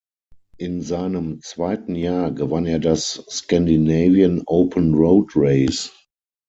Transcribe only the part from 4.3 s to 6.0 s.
Open Road Race.